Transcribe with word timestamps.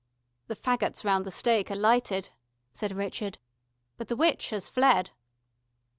"The 0.47 0.55
faggots 0.55 1.05
round 1.05 1.25
the 1.25 1.29
stake 1.29 1.69
are 1.69 1.75
lighted," 1.75 2.31
said 2.71 2.91
Richard. 2.91 3.37
"But 3.97 4.07
the 4.07 4.15
witch 4.15 4.49
has 4.49 4.67
fled." 4.67 5.11